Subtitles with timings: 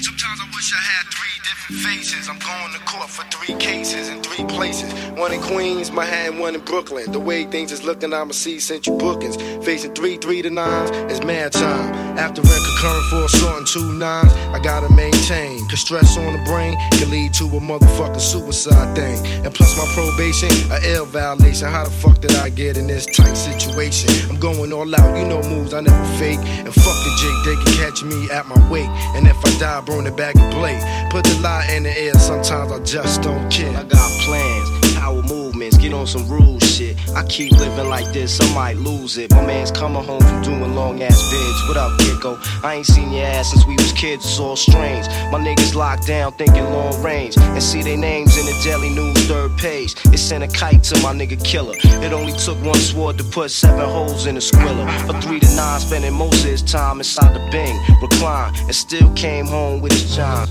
[0.00, 2.28] Sometimes I wish I had three different faces.
[2.28, 4.90] I'm going to court for three cases in three places.
[5.18, 7.12] One in Queens, Manhattan, one in Brooklyn.
[7.12, 9.36] The way things is looking, I'ma see central bookings.
[9.64, 11.92] Facing three, three to nines, it's mad time.
[12.16, 15.68] After rent concurrent for assaulting two nines, I gotta maintain.
[15.68, 19.18] Cause stress on the brain can lead to a motherfucking suicide thing.
[19.44, 21.68] And plus my probation, a L violation.
[21.68, 24.08] How the fuck did I get in this tight situation?
[24.30, 26.40] I'm going all out, you know moves I never fake.
[26.40, 28.88] And fuck the Jake, can catch me at my weight.
[29.16, 30.82] And if I die, burn the bag of blade.
[31.10, 33.76] Put the lie in the air, sometimes I just don't care.
[33.76, 34.61] I got plans,
[35.92, 36.96] on some rules shit.
[37.14, 39.30] I keep living like this, I might lose it.
[39.30, 41.68] My man's coming home from doing long ass bids.
[41.68, 42.38] What up, Gecko?
[42.66, 45.06] I ain't seen your ass since we was kids, it's all strange.
[45.30, 47.36] My niggas locked down, thinking long range.
[47.36, 49.94] And see their names in the Daily News third page.
[50.06, 51.74] It sent a kite to my nigga killer.
[51.76, 54.86] It only took one sword to put seven holes in a squiller.
[55.08, 59.12] A three to nine, spending most of his time inside the bing, recline, and still
[59.14, 60.48] came home with his chime.